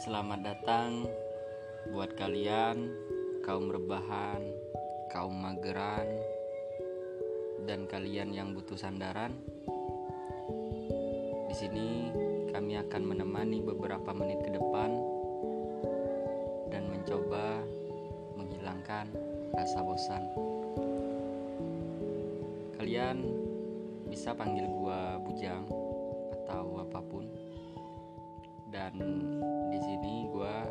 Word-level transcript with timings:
Selamat 0.00 0.40
datang 0.40 1.04
buat 1.92 2.16
kalian 2.16 2.88
kaum 3.44 3.68
rebahan, 3.68 4.40
kaum 5.12 5.36
mageran, 5.36 6.08
dan 7.68 7.84
kalian 7.84 8.32
yang 8.32 8.56
butuh 8.56 8.80
sandaran. 8.80 9.36
Di 11.52 11.52
sini 11.52 12.08
kami 12.48 12.80
akan 12.80 13.02
menemani 13.12 13.60
beberapa 13.60 14.16
menit 14.16 14.40
ke 14.40 14.56
depan 14.56 14.88
dan 16.72 16.88
mencoba 16.88 17.60
menghilangkan 18.40 19.04
rasa 19.52 19.84
bosan. 19.84 20.24
Kalian 22.80 23.20
bisa 24.08 24.32
panggil 24.32 24.64
gua 24.64 25.20
Bujang 25.20 25.29
Dan 28.70 28.94
di 29.74 29.78
sini 29.82 30.30
gua 30.30 30.62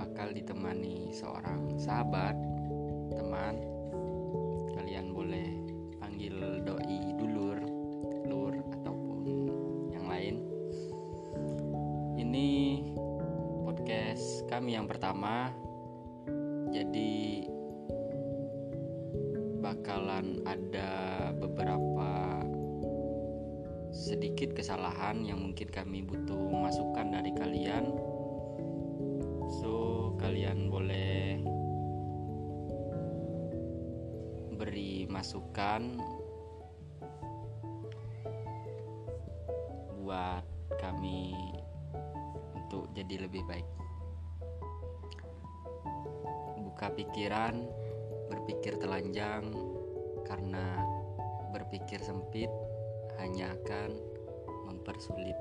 bakal 0.00 0.32
ditemani 0.32 1.12
seorang 1.12 1.76
sahabat, 1.76 2.32
teman. 3.12 3.60
Kalian 4.72 5.12
boleh 5.12 5.48
panggil 6.00 6.64
doi 6.64 7.00
dulur, 7.20 7.60
lur 8.24 8.56
ataupun 8.72 9.20
yang 9.92 10.08
lain. 10.08 10.36
Ini 12.16 12.48
podcast 13.68 14.48
kami 14.48 14.80
yang 14.80 14.88
pertama. 14.88 15.52
Jadi 16.72 17.44
bakalan 19.60 20.40
ada 20.44 20.92
beberapa 21.36 22.03
sedikit 24.14 24.54
kesalahan 24.54 25.26
yang 25.26 25.42
mungkin 25.42 25.74
kami 25.74 26.06
butuh 26.06 26.38
masukan 26.38 27.18
dari 27.18 27.34
kalian. 27.34 27.90
So, 29.58 30.14
kalian 30.22 30.70
boleh 30.70 31.42
beri 34.54 35.10
masukan 35.10 35.98
buat 39.98 40.46
kami 40.78 41.34
untuk 42.54 42.94
jadi 42.94 43.26
lebih 43.26 43.42
baik. 43.50 43.66
Buka 46.62 46.86
pikiran, 46.94 47.66
berpikir 48.30 48.78
telanjang 48.78 49.50
karena 50.22 50.86
berpikir 51.50 51.98
sempit 51.98 52.73
hanya 53.20 53.54
akan 53.62 53.90
mempersulit. 54.66 55.38